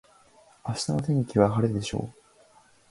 [0.67, 2.21] 明日の天気は晴れでしょう。